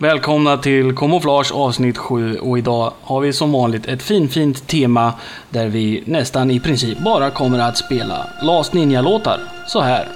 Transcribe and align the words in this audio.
Välkomna 0.00 0.56
till 0.56 0.96
Kamouflage 0.96 1.52
avsnitt 1.52 1.98
7 1.98 2.38
och 2.38 2.58
idag 2.58 2.92
har 3.02 3.20
vi 3.20 3.32
som 3.32 3.52
vanligt 3.52 3.86
ett 3.86 4.02
fin 4.02 4.28
fint 4.28 4.68
tema 4.68 5.12
där 5.50 5.68
vi 5.68 6.02
nästan 6.06 6.50
i 6.50 6.60
princip 6.60 6.98
bara 6.98 7.30
kommer 7.30 7.58
att 7.58 7.76
spela 7.76 8.26
Last 8.42 8.72
Ninja-låtar. 8.72 9.40
Så 9.66 9.80
här. 9.80 10.08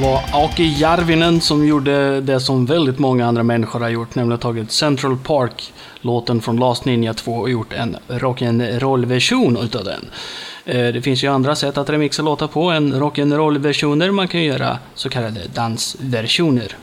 Var 0.00 0.20
Aki 0.32 0.64
Järvinen 0.64 1.40
som 1.40 1.66
gjorde 1.66 2.20
det 2.20 2.40
som 2.40 2.66
väldigt 2.66 2.98
många 2.98 3.26
andra 3.26 3.42
människor 3.42 3.80
har 3.80 3.88
gjort, 3.88 4.14
nämligen 4.14 4.40
tagit 4.40 4.72
Central 4.72 5.16
Park-låten 5.16 6.40
från 6.40 6.56
Last 6.56 6.84
Ninja 6.84 7.14
2 7.14 7.32
och 7.32 7.50
gjort 7.50 7.72
en 7.72 7.96
rock'n'roll-version 8.08 9.64
utav 9.64 9.84
den. 9.84 10.06
Eh, 10.64 10.92
det 10.92 11.02
finns 11.02 11.24
ju 11.24 11.28
andra 11.28 11.54
sätt 11.54 11.78
att 11.78 11.90
remixa 11.90 12.22
låtar 12.22 12.46
på 12.46 12.70
än 12.70 12.94
rock'n'roll-versioner. 12.94 14.10
Man 14.10 14.28
kan 14.28 14.44
göra 14.44 14.78
så 14.94 15.08
kallade 15.08 15.40
dansversioner. 15.54 16.76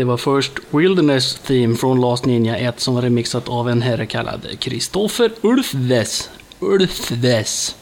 Det 0.00 0.04
var 0.04 0.16
först 0.16 0.52
Wilderness 0.70 1.34
Theme 1.34 1.76
från 1.76 2.00
Last 2.00 2.24
Ninja 2.24 2.56
1 2.56 2.80
som 2.80 2.94
var 2.94 3.02
remixat 3.02 3.48
av 3.48 3.68
en 3.68 3.82
herre 3.82 4.06
kallad 4.06 4.46
Kristoffer 4.58 5.32
Ulfves. 5.40 6.30
Ulfves. 6.60 7.76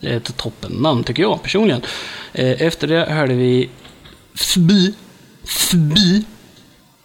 Det 0.00 0.08
är 0.08 0.16
ett 0.16 0.36
toppennamn 0.36 1.04
tycker 1.04 1.22
jag 1.22 1.42
personligen. 1.42 1.82
Eh, 2.32 2.62
efter 2.62 2.86
det 2.86 3.06
hörde 3.10 3.34
vi 3.34 3.70
Fby. 4.34 4.92
Fby. 5.44 6.24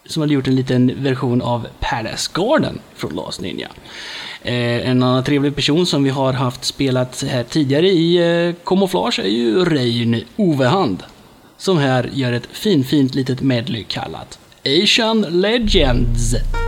Som 0.06 0.20
hade 0.20 0.34
gjort 0.34 0.48
en 0.48 0.56
liten 0.56 1.02
version 1.02 1.42
av 1.42 1.66
Palace 1.80 2.30
Garden 2.34 2.80
från 2.94 3.14
Last 3.14 3.40
Ninja. 3.40 3.68
Eh, 4.42 4.88
en 4.88 5.02
annan 5.02 5.24
trevlig 5.24 5.54
person 5.54 5.86
som 5.86 6.02
vi 6.04 6.10
har 6.10 6.32
haft 6.32 6.64
spelat 6.64 7.24
här 7.28 7.42
tidigare 7.42 7.88
i 7.88 8.16
eh, 8.16 8.54
Camouflage 8.64 9.18
är 9.18 9.28
ju 9.28 9.64
Rein 9.64 10.24
Ovehand. 10.36 11.02
Som 11.56 11.78
här 11.78 12.10
gör 12.12 12.32
ett 12.32 12.46
finfint 12.52 13.14
litet 13.14 13.40
medley 13.40 13.84
kallat 13.84 14.38
Asian 14.64 15.40
Legends. 15.40 16.61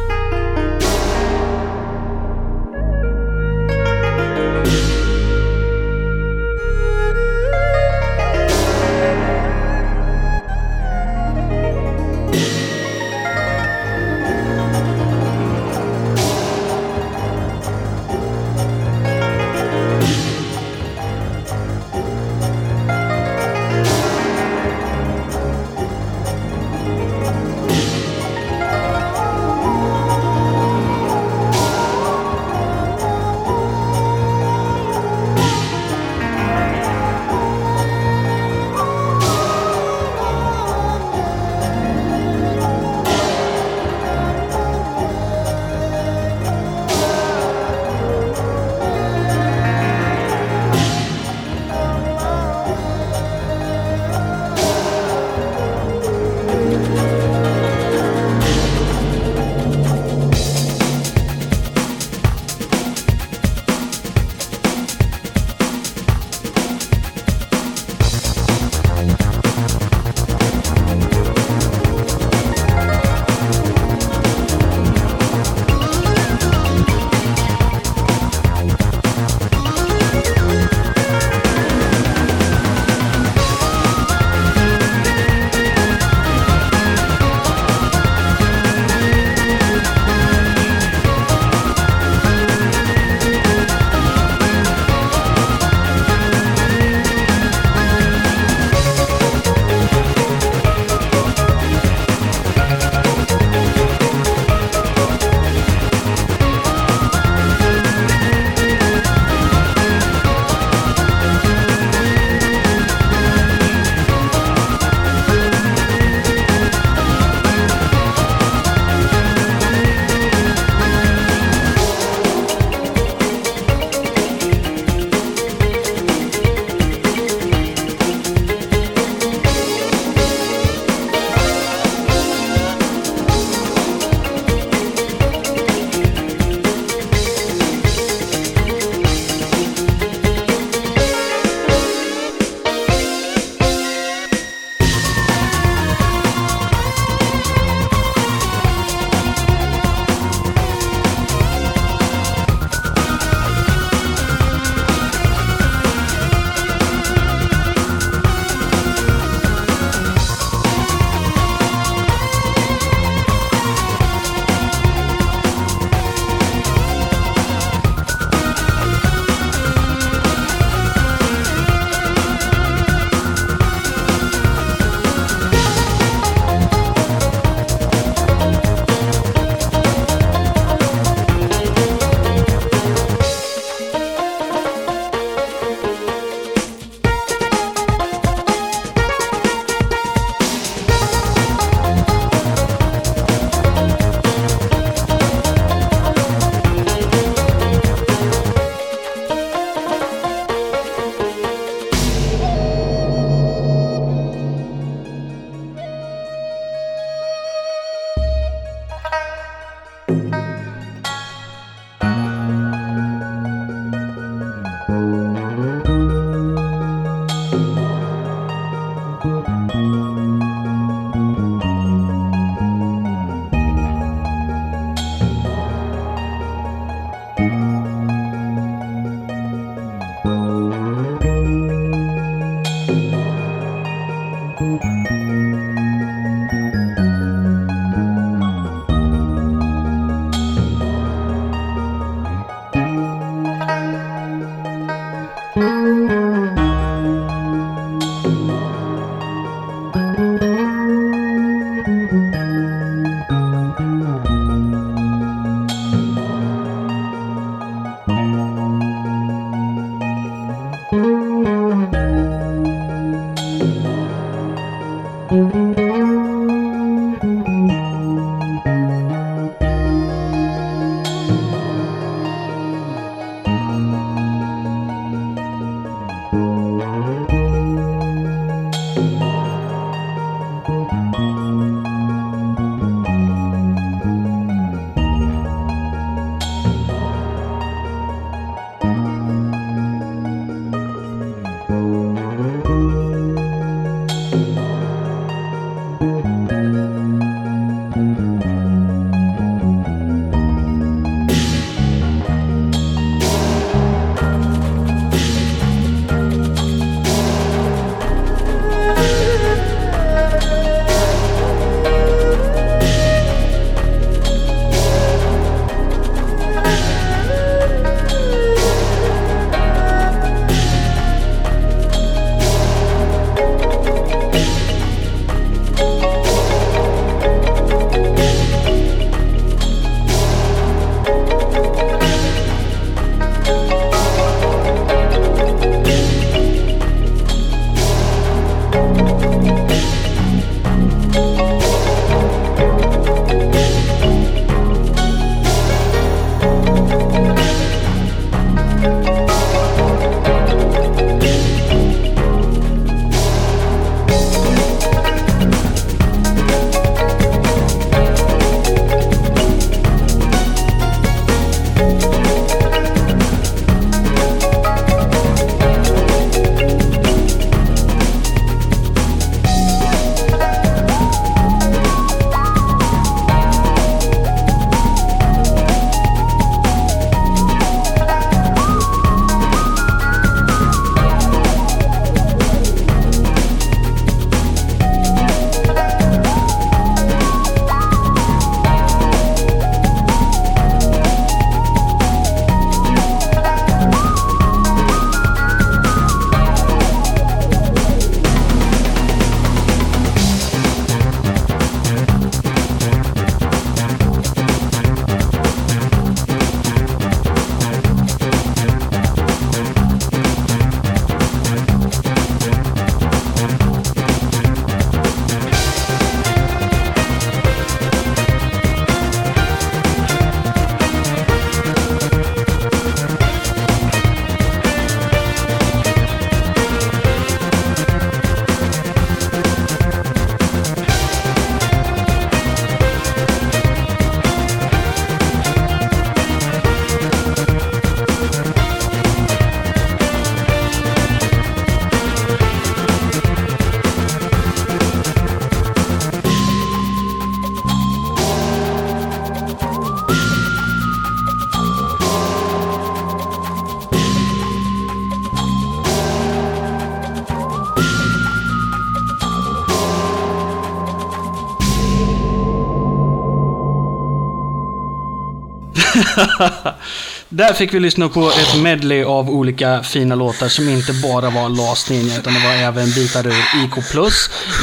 Där 467.29 467.53
fick 467.53 467.75
vi 467.75 467.81
lyssna 467.81 468.09
på 468.09 468.21
ett 468.21 468.63
medley 468.63 469.05
av 469.05 469.31
olika 469.31 469.83
fina 469.83 470.15
låtar 470.15 470.49
som 470.49 470.69
inte 470.69 470.93
bara 470.93 471.31
var 471.31 471.49
Last 471.49 471.91
Ninja 471.91 472.19
utan 472.19 472.35
det 472.35 472.41
var 472.41 472.55
även 472.55 472.91
bitar 472.91 473.27
ur 473.27 473.33
IK+, 473.65 473.77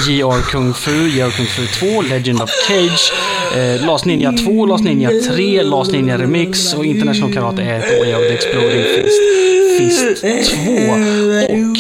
JR 0.08 0.52
Kung 0.52 0.74
Fu, 0.74 1.08
JR 1.08 1.30
Kung 1.38 1.46
Fu 1.46 1.68
2, 1.68 2.02
Legend 2.02 2.42
of 2.42 2.50
Cage, 2.68 3.14
eh, 3.58 3.86
Last 3.86 4.06
Ninja 4.06 4.34
2, 4.46 4.66
Last 4.66 4.84
Ninja 4.84 5.10
3, 5.36 5.64
Last 5.64 5.92
Ninja 5.92 6.18
Remix 6.18 6.74
och 6.74 6.86
International 6.86 7.34
Karate 7.34 7.62
1 7.62 7.84
och 7.84 8.06
Way 8.06 8.16
of 8.16 8.22
the 8.22 8.34
Exploding 8.34 8.84
Fist, 8.84 10.22
Fist 10.22 10.56
2. 10.66 10.72
Och 11.54 11.78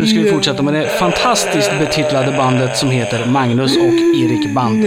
nu 0.00 0.06
ska 0.06 0.20
vi 0.20 0.30
fortsätta 0.30 0.62
med 0.62 0.74
det 0.74 0.88
fantastiskt 0.88 1.70
betitlade 1.78 2.32
bandet 2.32 2.76
som 2.76 2.90
heter 2.90 3.26
Magnus 3.26 3.76
och 3.76 3.94
Erik 4.16 4.54
Band. 4.54 4.84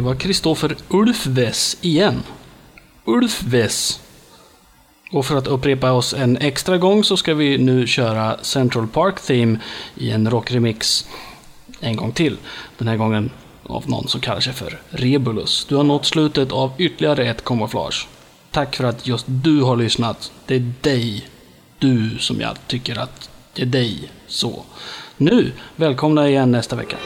Det 0.00 0.04
var 0.04 0.14
Kristoffer 0.14 0.76
Ulfves 0.88 1.76
igen. 1.80 2.22
Ulfves. 3.04 4.00
Och 5.12 5.26
för 5.26 5.36
att 5.36 5.46
upprepa 5.46 5.92
oss 5.92 6.14
en 6.14 6.36
extra 6.36 6.78
gång 6.78 7.04
så 7.04 7.16
ska 7.16 7.34
vi 7.34 7.58
nu 7.58 7.86
köra 7.86 8.36
Central 8.42 8.88
Park 8.88 9.20
Theme 9.20 9.58
i 9.94 10.10
en 10.10 10.30
rockremix 10.30 11.08
en 11.80 11.96
gång 11.96 12.12
till. 12.12 12.36
Den 12.78 12.88
här 12.88 12.96
gången 12.96 13.30
av 13.66 13.90
någon 13.90 14.08
som 14.08 14.20
kallar 14.20 14.40
sig 14.40 14.52
för 14.52 14.80
Rebulus. 14.90 15.66
Du 15.68 15.76
har 15.76 15.84
nått 15.84 16.06
slutet 16.06 16.52
av 16.52 16.72
ytterligare 16.78 17.26
ett 17.26 17.44
kamouflage. 17.44 18.08
Tack 18.50 18.76
för 18.76 18.84
att 18.84 19.06
just 19.06 19.24
du 19.28 19.62
har 19.62 19.76
lyssnat. 19.76 20.32
Det 20.46 20.54
är 20.54 20.72
dig, 20.80 21.28
du, 21.78 22.18
som 22.18 22.40
jag 22.40 22.56
tycker 22.66 22.98
att 22.98 23.30
det 23.54 23.62
är 23.62 23.66
dig 23.66 24.10
så. 24.26 24.64
Nu, 25.16 25.52
välkomna 25.76 26.28
igen 26.28 26.52
nästa 26.52 26.76
vecka. 26.76 26.96